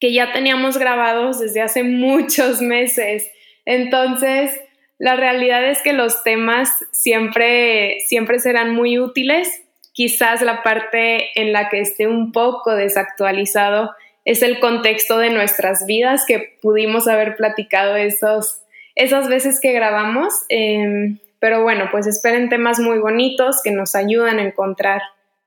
que 0.00 0.12
ya 0.12 0.32
teníamos 0.32 0.76
grabados 0.76 1.38
desde 1.38 1.62
hace 1.62 1.82
muchos 1.84 2.60
meses. 2.60 3.30
Entonces, 3.64 4.60
la 4.98 5.16
realidad 5.16 5.64
es 5.64 5.80
que 5.80 5.92
los 5.92 6.22
temas 6.24 6.70
siempre, 6.90 8.00
siempre 8.06 8.38
serán 8.40 8.74
muy 8.74 8.98
útiles. 8.98 9.62
Quizás 9.92 10.42
la 10.42 10.62
parte 10.62 11.40
en 11.40 11.52
la 11.52 11.68
que 11.68 11.80
esté 11.80 12.06
un 12.06 12.32
poco 12.32 12.74
desactualizado 12.74 13.92
es 14.24 14.42
el 14.42 14.60
contexto 14.60 15.18
de 15.18 15.30
nuestras 15.30 15.86
vidas 15.86 16.24
que 16.26 16.58
pudimos 16.60 17.08
haber 17.08 17.36
platicado 17.36 17.96
esos, 17.96 18.62
esas 18.94 19.28
veces 19.28 19.60
que 19.60 19.72
grabamos. 19.72 20.34
Em, 20.48 21.18
pero 21.38 21.62
bueno, 21.62 21.88
pues 21.90 22.06
esperen 22.06 22.48
temas 22.48 22.78
muy 22.78 22.98
bonitos 22.98 23.62
que 23.62 23.70
nos 23.70 23.94
ayudan 23.94 24.38
a 24.38 24.42
encontrar 24.42 25.00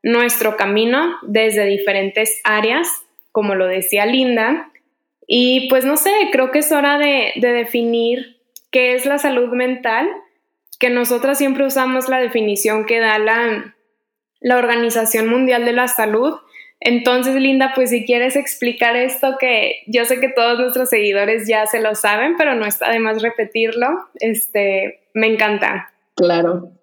nuestro 0.04 0.58
camino 0.58 1.16
desde 1.24 1.66
diferentes 1.66 2.42
áreas, 2.44 2.88
como 3.32 3.56
lo 3.56 3.66
decía 3.66 4.06
Linda. 4.06 4.70
Y 5.26 5.70
pues 5.70 5.86
no 5.86 5.98
sé, 5.98 6.12
creo 6.32 6.52
que 6.52 6.60
es 6.60 6.72
hora 6.72 6.98
de, 6.98 7.32
definir 7.36 8.38
qué 8.70 8.94
es 8.94 9.06
la 9.06 9.18
salud 9.18 9.50
mental, 9.50 10.08
que 10.80 10.90
nosotras 10.90 11.38
siempre 11.38 11.66
usamos 11.66 12.10
la 12.10 12.20
definición 12.20 12.86
que 12.86 13.00
da 13.00 13.18
la, 13.18 13.76
la 14.42 14.58
Organización 14.58 15.30
Mundial 15.30 15.66
de 15.66 15.72
la 15.72 15.88
Salud. 15.88 16.36
Entonces, 16.82 17.36
Linda, 17.36 17.72
pues 17.74 17.92
si 17.92 18.06
quieres 18.06 18.36
explicar 18.36 18.98
esto, 18.98 19.38
que 19.40 19.84
yo 19.88 20.04
sé 20.04 20.20
que 20.20 20.28
todos 20.28 20.60
nuestros 20.60 20.90
seguidores 20.90 21.48
ya 21.48 21.66
se 21.66 21.80
lo 21.80 21.96
saben, 21.96 22.36
pero 22.38 22.56
no 22.56 22.66
está 22.66 22.92
de 22.92 23.00
más 23.00 23.22
repetirlo, 23.22 23.88
este, 24.20 25.08
me 25.14 25.28
encanta. 25.28 25.94
Claro. 26.16 26.74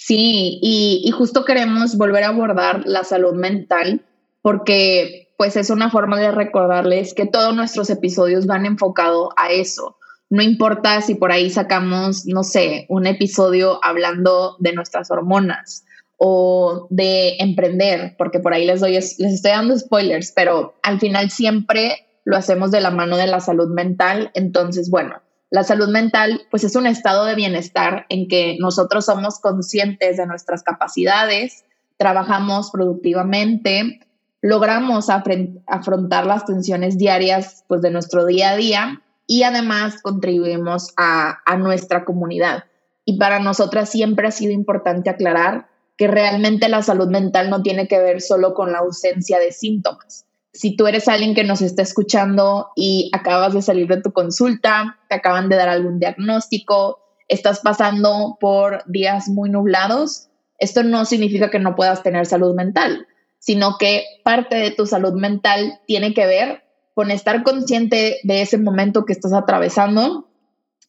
Sí, 0.00 0.60
y, 0.62 1.10
justo 1.10 1.44
queremos 1.44 1.98
volver 1.98 2.22
a 2.22 2.28
abordar 2.28 2.86
la 2.86 3.02
salud 3.02 3.34
mental 3.34 4.00
porque 4.42 5.34
pues 5.36 5.56
es 5.56 5.70
una 5.70 5.90
forma 5.90 6.20
de 6.20 6.30
recordarles 6.30 7.14
que 7.14 7.26
todos 7.26 7.54
nuestros 7.54 7.90
episodios 7.90 8.46
van 8.46 8.64
enfocados 8.64 9.30
a 9.36 9.50
eso. 9.50 9.96
No 10.30 10.40
importa 10.40 11.00
si 11.00 11.16
por 11.16 11.32
ahí 11.32 11.50
sacamos, 11.50 12.26
no 12.26 12.44
sé, 12.44 12.86
un 12.88 13.08
episodio 13.08 13.80
hablando 13.82 14.56
de 14.60 14.72
nuestras 14.72 15.10
hormonas 15.10 15.84
o 16.16 16.86
de 16.90 17.36
emprender, 17.40 18.14
porque 18.16 18.38
por 18.38 18.54
ahí 18.54 18.66
les 18.66 18.80
doy, 18.80 18.92
les 18.92 19.20
estoy 19.20 19.50
dando 19.50 19.76
spoilers, 19.76 20.30
pero 20.30 20.74
al 20.84 21.00
final 21.00 21.28
siempre 21.30 22.06
lo 22.24 22.36
hacemos 22.36 22.70
de 22.70 22.80
la 22.80 22.92
mano 22.92 23.16
de 23.16 23.26
la 23.26 23.40
salud 23.40 23.68
mental. 23.68 24.30
Entonces, 24.34 24.90
bueno, 24.90 25.20
la 25.50 25.64
salud 25.64 25.88
mental, 25.88 26.42
pues 26.50 26.64
es 26.64 26.76
un 26.76 26.86
estado 26.86 27.24
de 27.24 27.34
bienestar 27.34 28.04
en 28.08 28.28
que 28.28 28.56
nosotros 28.60 29.06
somos 29.06 29.40
conscientes 29.40 30.16
de 30.16 30.26
nuestras 30.26 30.62
capacidades, 30.62 31.64
trabajamos 31.96 32.70
productivamente, 32.70 34.00
logramos 34.42 35.08
afrontar 35.08 36.26
las 36.26 36.44
tensiones 36.44 36.98
diarias 36.98 37.64
pues, 37.66 37.80
de 37.80 37.90
nuestro 37.90 38.26
día 38.26 38.50
a 38.50 38.56
día 38.56 39.02
y 39.26 39.42
además 39.42 40.00
contribuimos 40.02 40.92
a, 40.96 41.38
a 41.44 41.56
nuestra 41.56 42.04
comunidad. 42.04 42.64
Y 43.04 43.18
para 43.18 43.38
nosotras 43.40 43.88
siempre 43.88 44.28
ha 44.28 44.32
sido 44.32 44.52
importante 44.52 45.08
aclarar 45.08 45.68
que 45.96 46.08
realmente 46.08 46.68
la 46.68 46.82
salud 46.82 47.08
mental 47.08 47.48
no 47.48 47.62
tiene 47.62 47.88
que 47.88 47.98
ver 47.98 48.20
solo 48.20 48.54
con 48.54 48.70
la 48.70 48.78
ausencia 48.78 49.38
de 49.38 49.50
síntomas 49.50 50.27
si 50.58 50.74
tú 50.74 50.88
eres 50.88 51.06
alguien 51.06 51.36
que 51.36 51.44
nos 51.44 51.62
está 51.62 51.82
escuchando 51.82 52.70
y 52.74 53.12
acabas 53.14 53.54
de 53.54 53.62
salir 53.62 53.86
de 53.86 54.02
tu 54.02 54.10
consulta, 54.12 54.98
te 55.08 55.14
acaban 55.14 55.48
de 55.48 55.54
dar 55.54 55.68
algún 55.68 56.00
diagnóstico, 56.00 56.98
estás 57.28 57.60
pasando 57.60 58.38
por 58.40 58.82
días 58.90 59.28
muy 59.28 59.50
nublados, 59.50 60.30
esto 60.58 60.82
no 60.82 61.04
significa 61.04 61.48
que 61.48 61.60
no 61.60 61.76
puedas 61.76 62.02
tener 62.02 62.26
salud 62.26 62.56
mental. 62.56 63.06
sino 63.40 63.76
que 63.78 64.04
parte 64.24 64.56
de 64.56 64.72
tu 64.72 64.84
salud 64.84 65.12
mental 65.12 65.78
tiene 65.86 66.12
que 66.12 66.26
ver 66.26 66.64
con 66.92 67.12
estar 67.12 67.44
consciente 67.44 68.18
de 68.24 68.42
ese 68.42 68.58
momento 68.58 69.04
que 69.04 69.12
estás 69.12 69.32
atravesando, 69.32 70.28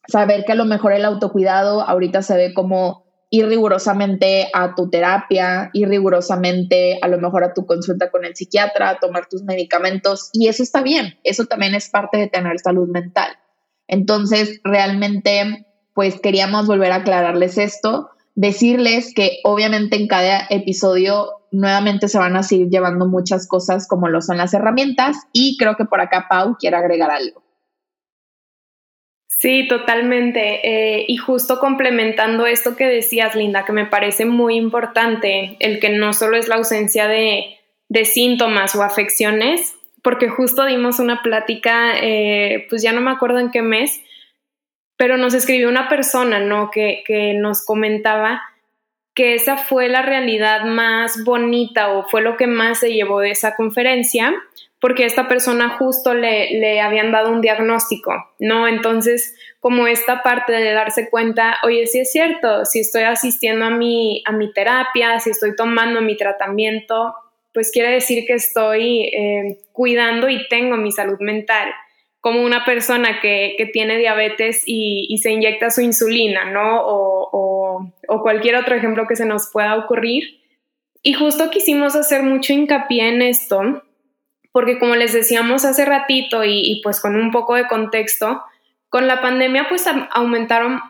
saber 0.08 0.44
que 0.44 0.50
a 0.50 0.56
lo 0.56 0.64
mejor 0.64 0.92
el 0.92 1.04
autocuidado 1.04 1.82
ahorita 1.82 2.22
se 2.22 2.36
ve 2.36 2.52
como 2.52 3.04
ir 3.30 3.46
rigurosamente 3.46 4.48
a 4.52 4.74
tu 4.74 4.90
terapia, 4.90 5.70
ir 5.72 5.88
rigurosamente 5.88 6.98
a 7.00 7.06
lo 7.08 7.18
mejor 7.18 7.44
a 7.44 7.54
tu 7.54 7.64
consulta 7.64 8.10
con 8.10 8.24
el 8.24 8.34
psiquiatra, 8.34 8.98
tomar 9.00 9.28
tus 9.28 9.44
medicamentos 9.44 10.30
y 10.32 10.48
eso 10.48 10.64
está 10.64 10.82
bien, 10.82 11.18
eso 11.22 11.46
también 11.46 11.74
es 11.74 11.88
parte 11.88 12.18
de 12.18 12.26
tener 12.26 12.58
salud 12.58 12.88
mental. 12.88 13.30
Entonces, 13.86 14.60
realmente, 14.64 15.66
pues 15.94 16.20
queríamos 16.20 16.66
volver 16.66 16.92
a 16.92 16.96
aclararles 16.96 17.56
esto, 17.56 18.10
decirles 18.34 19.12
que 19.14 19.38
obviamente 19.44 19.96
en 19.96 20.08
cada 20.08 20.46
episodio 20.50 21.40
nuevamente 21.52 22.08
se 22.08 22.18
van 22.18 22.36
a 22.36 22.42
seguir 22.42 22.68
llevando 22.68 23.06
muchas 23.06 23.46
cosas 23.46 23.86
como 23.88 24.08
lo 24.08 24.20
son 24.20 24.38
las 24.38 24.54
herramientas 24.54 25.16
y 25.32 25.56
creo 25.56 25.76
que 25.76 25.84
por 25.84 26.00
acá 26.00 26.26
Pau 26.28 26.56
quiere 26.58 26.76
agregar 26.76 27.10
algo. 27.10 27.42
Sí, 29.40 29.66
totalmente. 29.68 30.60
Eh, 30.68 31.06
y 31.08 31.16
justo 31.16 31.60
complementando 31.60 32.44
esto 32.44 32.76
que 32.76 32.84
decías, 32.84 33.34
Linda, 33.34 33.64
que 33.64 33.72
me 33.72 33.86
parece 33.86 34.26
muy 34.26 34.54
importante, 34.56 35.56
el 35.60 35.80
que 35.80 35.88
no 35.88 36.12
solo 36.12 36.36
es 36.36 36.46
la 36.46 36.56
ausencia 36.56 37.08
de, 37.08 37.56
síntomas 38.04 38.74
o 38.74 38.82
afecciones, 38.82 39.74
porque 40.02 40.28
justo 40.28 40.66
dimos 40.66 40.98
una 40.98 41.22
plática, 41.22 41.94
eh, 42.02 42.66
pues 42.68 42.82
ya 42.82 42.92
no 42.92 43.00
me 43.00 43.12
acuerdo 43.12 43.38
en 43.38 43.50
qué 43.50 43.62
mes, 43.62 44.02
pero 44.98 45.16
nos 45.16 45.32
escribió 45.32 45.70
una 45.70 45.88
persona, 45.88 46.38
¿no? 46.40 46.70
Que, 46.70 47.02
que 47.06 47.32
nos 47.32 47.64
comentaba 47.64 48.42
que 49.14 49.34
esa 49.34 49.56
fue 49.56 49.88
la 49.88 50.02
realidad 50.02 50.64
más 50.64 51.24
bonita 51.24 51.88
o 51.88 52.06
fue 52.06 52.20
lo 52.20 52.36
que 52.36 52.46
más 52.46 52.80
se 52.80 52.92
llevó 52.92 53.20
de 53.20 53.30
esa 53.30 53.56
conferencia, 53.56 54.34
porque 54.80 55.04
esta 55.04 55.28
persona 55.28 55.76
justo 55.76 56.14
le, 56.14 56.58
le 56.58 56.80
habían 56.80 57.12
dado 57.12 57.30
un 57.30 57.42
diagnóstico, 57.42 58.12
¿no? 58.38 58.66
Entonces, 58.66 59.34
como 59.60 59.86
esta 59.86 60.22
parte 60.22 60.52
de 60.52 60.72
darse 60.72 61.10
cuenta, 61.10 61.58
oye, 61.64 61.86
sí 61.86 62.00
es 62.00 62.10
cierto, 62.10 62.64
si 62.64 62.80
estoy 62.80 63.02
asistiendo 63.02 63.66
a 63.66 63.70
mi, 63.70 64.22
a 64.24 64.32
mi 64.32 64.52
terapia, 64.52 65.20
si 65.20 65.30
estoy 65.30 65.54
tomando 65.54 66.00
mi 66.00 66.16
tratamiento, 66.16 67.14
pues 67.52 67.70
quiere 67.70 67.90
decir 67.90 68.24
que 68.26 68.34
estoy 68.34 69.04
eh, 69.04 69.58
cuidando 69.72 70.30
y 70.30 70.48
tengo 70.48 70.76
mi 70.78 70.92
salud 70.92 71.18
mental, 71.20 71.68
como 72.20 72.42
una 72.42 72.64
persona 72.64 73.20
que, 73.20 73.54
que 73.58 73.66
tiene 73.66 73.98
diabetes 73.98 74.62
y, 74.64 75.06
y, 75.10 75.18
se 75.18 75.30
inyecta 75.30 75.70
su 75.70 75.80
insulina, 75.80 76.50
¿no? 76.50 76.80
O, 76.82 77.92
o 78.08 78.22
cualquier 78.22 78.56
otro 78.56 78.74
ejemplo 78.74 79.06
que 79.06 79.16
se 79.16 79.24
nos 79.24 79.50
pueda 79.50 79.76
ocurrir. 79.76 80.40
Y 81.02 81.14
justo 81.14 81.50
quisimos 81.50 81.96
hacer 81.96 82.22
mucho 82.22 82.52
hincapié 82.52 83.08
en 83.08 83.22
esto, 83.22 83.82
porque 84.52 84.78
como 84.78 84.96
les 84.96 85.12
decíamos 85.12 85.64
hace 85.64 85.84
ratito 85.84 86.44
y, 86.44 86.80
pues 86.82 87.00
con 87.00 87.16
un 87.16 87.30
poco 87.30 87.54
de 87.54 87.68
contexto, 87.68 88.42
con 88.88 89.06
la 89.06 89.20
pandemia 89.20 89.66
pues 89.68 89.86
aumentaron, 90.10 90.80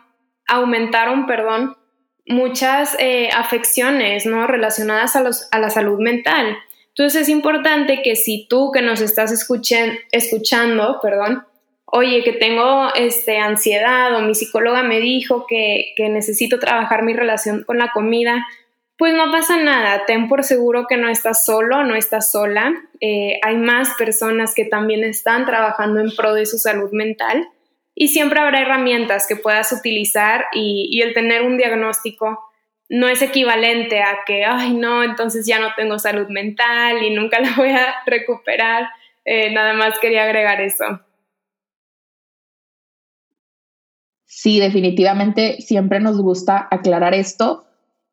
aumentaron, 0.47 1.27
perdón, 1.27 1.77
muchas 2.25 2.95
eh, 2.99 3.29
afecciones, 3.35 4.25
¿no? 4.25 4.47
Relacionadas 4.47 5.15
a, 5.15 5.21
los, 5.21 5.47
a 5.51 5.59
la 5.59 5.69
salud 5.69 5.99
mental. 5.99 6.57
Entonces 6.89 7.23
es 7.23 7.29
importante 7.29 8.01
que 8.03 8.15
si 8.15 8.47
tú 8.49 8.71
que 8.71 8.81
nos 8.81 9.01
estás 9.01 9.31
escuchando, 9.31 10.99
perdón, 11.01 11.45
oye, 11.85 12.23
que 12.23 12.33
tengo 12.33 12.93
este, 12.95 13.37
ansiedad 13.37 14.15
o 14.15 14.21
mi 14.21 14.33
psicóloga 14.33 14.83
me 14.83 14.99
dijo 14.99 15.45
que, 15.47 15.93
que 15.95 16.09
necesito 16.09 16.59
trabajar 16.59 17.03
mi 17.03 17.13
relación 17.13 17.63
con 17.63 17.77
la 17.77 17.91
comida, 17.91 18.45
pues 19.01 19.15
no 19.15 19.31
pasa 19.31 19.57
nada, 19.57 20.05
ten 20.05 20.27
por 20.27 20.43
seguro 20.43 20.85
que 20.87 20.95
no 20.95 21.09
estás 21.09 21.43
solo, 21.43 21.83
no 21.83 21.95
estás 21.95 22.31
sola. 22.31 22.71
Eh, 22.99 23.39
hay 23.41 23.57
más 23.57 23.95
personas 23.97 24.53
que 24.53 24.63
también 24.63 25.03
están 25.03 25.47
trabajando 25.47 26.01
en 26.01 26.15
pro 26.15 26.35
de 26.35 26.45
su 26.45 26.59
salud 26.59 26.91
mental 26.91 27.49
y 27.95 28.09
siempre 28.09 28.39
habrá 28.39 28.61
herramientas 28.61 29.25
que 29.27 29.35
puedas 29.35 29.71
utilizar 29.71 30.45
y, 30.53 31.01
el 31.01 31.15
tener 31.15 31.41
un 31.41 31.57
diagnóstico 31.57 32.41
no 32.89 33.07
es 33.07 33.23
equivalente 33.23 34.03
a 34.03 34.19
que, 34.23 34.45
ay, 34.45 34.75
no, 34.75 35.03
entonces 35.03 35.47
ya 35.47 35.57
no 35.57 35.69
tengo 35.75 35.97
salud 35.97 36.27
mental 36.29 37.01
y 37.01 37.09
nunca 37.09 37.39
la 37.41 37.55
voy 37.57 37.71
a 37.71 38.03
recuperar. 38.05 38.87
Eh, 39.25 39.51
nada 39.51 39.73
más 39.73 39.97
quería 39.97 40.25
agregar 40.25 40.61
eso. 40.61 40.85
Sí, 44.27 44.59
definitivamente 44.59 45.59
siempre 45.59 45.99
nos 45.99 46.21
gusta 46.21 46.67
aclarar 46.69 47.15
esto 47.15 47.65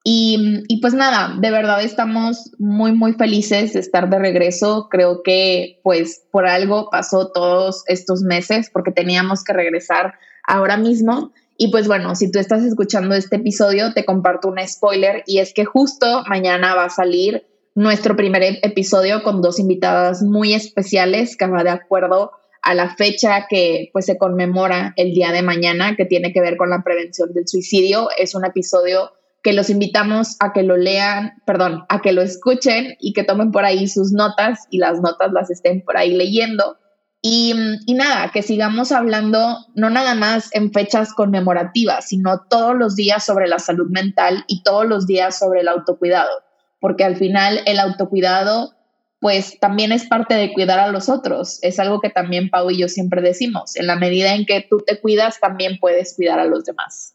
y, 0.05 0.81
pues 0.81 0.95
nada, 0.95 1.37
de 1.39 1.51
verdad 1.51 1.83
estamos 1.83 2.53
muy, 2.59 2.93
muy 2.93 3.13
felices 3.13 3.75
de 3.75 3.81
estar 3.81 4.09
de 4.09 4.19
regreso. 4.19 4.89
Creo 4.91 5.23
que 5.23 5.81
pues 5.83 6.25
por 6.31 6.47
algo 6.47 6.89
pasó 6.91 7.31
todos 7.31 7.83
estos 7.89 8.23
meses 8.23 8.71
porque 8.73 8.93
teníamos 8.93 9.45
que 9.45 9.53
regresar 9.53 10.15
ahora 10.47 10.77
mismo. 10.77 11.33
Y 11.59 11.71
pues 11.71 11.89
bueno, 11.89 12.15
si 12.15 12.31
tú 12.31 12.39
estás 12.39 12.63
escuchando 12.63 13.15
este 13.15 13.37
episodio, 13.37 13.93
te 13.93 14.05
comparto 14.05 14.49
un 14.49 14.59
spoiler 14.67 15.25
y 15.27 15.41
es 15.41 15.53
que 15.53 15.65
justo 15.65 16.23
mañana 16.29 16.75
va 16.75 16.85
a 16.85 16.91
salir 16.91 17.47
nuestro 17.75 18.17
primer 18.17 18.43
episodio 18.63 19.23
con 19.23 19.43
dos 19.43 19.59
invitadas 19.59 20.23
muy 20.23 20.55
especiales 20.55 21.37
que 21.37 21.47
va 21.49 21.65
de 21.65 21.71
acuerdo 21.71 22.33
a 22.63 22.75
la 22.75 22.95
fecha 22.97 23.47
que 23.49 23.91
pues 23.93 24.07
se 24.07 24.19
conmemora 24.19 24.95
el 24.97 25.13
día 25.13 25.33
de 25.33 25.43
mañana 25.43 25.97
que 25.97 26.05
tiene 26.05 26.33
que 26.33 26.41
ver 26.41 26.57
con 26.57 26.71
la 26.71 26.83
prevención 26.83 27.33
del 27.35 27.47
suicidio. 27.47 28.09
Es 28.17 28.35
un 28.35 28.45
episodio 28.45 29.13
que 29.49 29.55
los 29.55 29.71
invitamos 29.71 30.37
a 30.41 30.53
que 30.53 30.63
lo 30.63 30.77
lean, 30.77 31.41
perdón, 31.47 31.87
a 31.89 32.03
que 32.03 32.13
lo 32.13 32.21
escuchen 32.21 32.99
y 33.01 33.15
que 33.15 33.25
tomen 33.25 33.51
por 33.51 33.65
ahí 33.65 33.89
sus 33.89 34.13
notas 34.13 34.67
y 34.69 34.77
las 34.77 35.01
notas 35.01 35.33
las 35.33 35.51
estén 35.51 35.81
por 35.81 35.97
ahí 35.97 36.15
leyendo. 36.15 36.77
Y, 37.23 37.55
y, 37.87 37.95
nada, 37.95 38.31
que 38.31 38.43
sigamos 38.43 38.93
hablando 38.93 39.57
no 39.75 39.89
nada 39.89 40.15
más 40.15 40.55
en 40.55 40.71
fechas 40.71 41.15
conmemorativas, 41.15 42.09
sino 42.09 42.43
todos 42.51 42.77
los 42.77 42.95
días 42.95 43.25
sobre 43.25 43.49
la 43.49 43.59
salud 43.59 43.89
mental 43.89 44.45
y 44.49 44.63
todos 44.65 44.85
los 44.85 45.07
días 45.07 45.39
sobre 45.39 45.63
el 45.63 45.69
autocuidado, 45.69 46.43
porque 46.79 47.05
al 47.05 47.17
final 47.17 47.63
el 47.65 47.79
autocuidado 47.79 48.75
pues 49.19 49.59
también 49.61 49.93
es 49.93 50.05
parte 50.05 50.35
de 50.35 50.53
cuidar 50.53 50.79
a 50.79 50.89
los 50.89 51.09
otros. 51.09 51.59
Es 51.63 51.79
algo 51.79 52.03
que 52.03 52.11
también 52.11 52.51
Pau 52.51 52.71
y 52.71 52.77
yo 52.77 52.89
siempre 52.89 53.23
decimos, 53.23 53.77
en 53.77 53.87
la 53.87 53.97
medida 53.97 54.35
en 54.35 54.45
que 54.45 54.61
tú 54.69 54.85
te 54.87 55.01
cuidas, 55.01 55.41
también 55.41 55.79
puedes 55.81 56.15
cuidar 56.17 56.39
a 56.39 56.45
los 56.45 56.67
demás. 56.67 57.15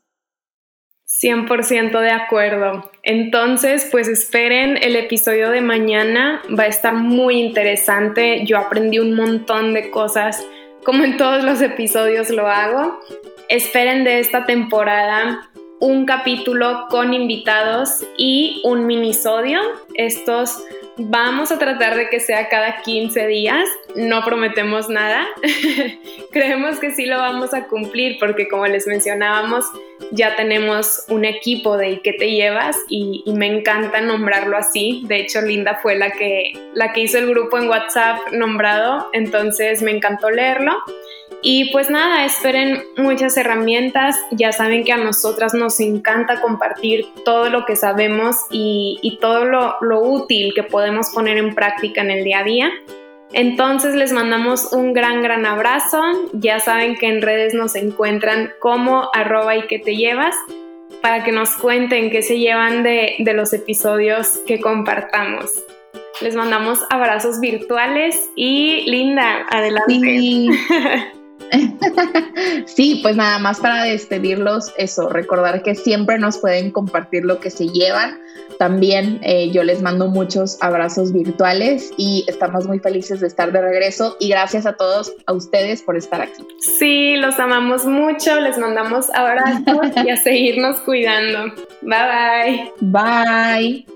100% 1.24 2.02
de 2.02 2.12
acuerdo. 2.12 2.92
Entonces, 3.02 3.88
pues 3.92 4.08
esperen 4.08 4.78
el 4.82 4.96
episodio 4.96 5.50
de 5.50 5.62
mañana, 5.62 6.42
va 6.58 6.64
a 6.64 6.68
estar 6.68 6.94
muy 6.94 7.40
interesante. 7.40 8.46
Yo 8.46 8.58
aprendí 8.58 9.00
un 9.00 9.16
montón 9.16 9.74
de 9.74 9.90
cosas, 9.90 10.46
como 10.84 11.04
en 11.04 11.18
todos 11.18 11.44
los 11.44 11.62
episodios 11.62 12.30
lo 12.30 12.48
hago. 12.48 13.00
Esperen 13.48 14.04
de 14.04 14.20
esta 14.20 14.46
temporada 14.46 15.50
un 15.84 16.06
capítulo 16.06 16.86
con 16.90 17.14
invitados 17.14 18.06
y 18.18 18.62
un 18.64 18.86
minisodio. 18.88 19.60
Estos 19.96 20.64
Vamos 20.98 21.52
a 21.52 21.58
tratar 21.58 21.96
de 21.96 22.08
que 22.10 22.20
sea 22.20 22.50
cada 22.50 22.84
15 22.84 23.26
días, 23.26 23.68
no 23.96 24.24
prometemos 24.24 24.90
nada. 24.90 25.26
Creemos 26.32 26.80
que 26.80 26.92
sí 26.92 27.08
lo 27.08 27.18
vamos 27.18 27.52
a 27.56 27.66
cumplir 27.66 28.18
porque 28.20 28.48
como 28.48 28.68
les 28.68 28.86
mencionábamos, 28.86 29.66
ya 30.12 30.36
tenemos 30.36 31.06
un 31.08 31.26
equipo 31.26 31.78
de 31.78 32.00
¿qué 32.02 32.14
te 32.14 32.30
llevas? 32.30 32.78
Y, 32.90 33.24
me 33.34 33.48
encanta 33.48 34.02
nombrarlo 34.02 34.56
así. 34.56 35.02
De 35.08 35.22
hecho, 35.22 35.42
Linda 35.42 35.80
fue 35.82 35.96
la 35.96 36.12
que, 36.12 36.54
la 36.76 36.94
que 36.94 37.02
hizo 37.02 37.18
el 37.18 37.28
grupo 37.28 37.58
en 37.58 37.70
WhatsApp 37.70 38.32
nombrado, 38.32 39.10
entonces 39.14 39.82
me 39.82 39.90
encantó 39.90 40.30
leerlo. 40.30 40.74
Y 41.46 41.74
pues 41.74 41.90
nada, 41.90 42.24
esperen 42.24 42.82
muchas 42.96 43.36
herramientas. 43.36 44.18
Ya 44.32 44.54
saben 44.54 44.86
que 44.86 44.94
a 44.94 44.98
nosotras 44.98 45.54
nos 45.54 45.78
encanta 45.82 46.40
compartir 46.40 47.06
todo 47.26 47.50
lo 47.50 47.66
que 47.66 47.76
sabemos 47.76 48.38
y, 48.50 49.18
todo 49.20 49.44
lo, 49.44 49.76
lo, 49.82 50.00
útil 50.02 50.54
que 50.56 50.64
podemos 50.64 51.10
poner 51.14 51.38
en 51.38 51.54
práctica 51.54 52.02
en 52.02 52.12
el 52.12 52.24
día 52.24 52.40
a 52.40 52.44
día. 52.46 52.72
Entonces 53.34 53.94
les 53.94 54.14
mandamos 54.14 54.72
un 54.72 54.94
gran, 54.94 55.22
gran 55.22 55.46
abrazo. 55.46 56.02
Ya 56.32 56.62
saben 56.62 56.96
que 56.96 57.08
en 57.08 57.22
redes 57.22 57.54
nos 57.54 57.76
encuentran 57.76 58.54
como 58.60 59.10
arroba 59.14 59.58
y 59.58 59.64
que 59.64 59.80
te 59.80 59.98
llevas 59.98 60.36
para 61.02 61.26
que 61.26 61.34
nos 61.34 61.50
cuenten 61.58 62.10
qué 62.10 62.22
se 62.22 62.40
llevan 62.40 62.84
de, 62.84 63.16
de 63.20 63.34
los 63.34 63.52
episodios 63.52 64.40
que 64.48 64.62
compartamos. 64.62 65.52
Les 66.22 66.36
mandamos 66.36 66.80
abrazos 66.90 67.42
virtuales 67.42 68.30
y 68.38 68.90
Linda, 68.90 69.46
adelante. 69.50 70.48
sí, 72.66 73.00
pues 73.02 73.16
nada 73.16 73.40
más 73.40 73.60
para 73.60 73.84
despedirlos, 73.84 74.74
eso, 74.78 75.10
recordar 75.10 75.64
que 75.64 75.76
siempre 75.76 76.18
nos 76.20 76.38
pueden 76.38 76.72
compartir 76.72 77.26
lo 77.26 77.40
que 77.40 77.50
se 77.50 77.68
llevan. 77.68 78.20
También 78.60 79.20
eh, 79.24 79.50
yo 79.52 79.64
les 79.64 79.82
mando 79.82 80.08
muchos 80.08 80.58
abrazos 80.62 81.12
virtuales 81.12 81.92
y 81.98 82.24
estamos 82.28 82.68
muy 82.68 82.80
felices 82.80 83.20
de 83.20 83.28
estar 83.28 83.52
de 83.52 83.62
regreso 83.62 84.16
y 84.20 84.30
gracias 84.30 84.66
a 84.66 84.74
todos, 84.74 85.12
a 85.26 85.34
ustedes 85.34 85.82
por 85.82 85.98
estar 85.98 86.22
aquí. 86.22 86.46
Sí, 86.60 87.16
los 87.18 87.40
amamos 87.40 87.86
mucho, 87.86 88.40
les 88.40 88.58
mandamos 88.58 89.10
abrazos 89.14 90.06
y 90.06 90.10
a 90.10 90.18
seguirnos 90.24 90.78
cuidando. 90.82 91.54
Bye 91.82 92.72
bye. 92.72 92.72
Bye. 92.80 93.93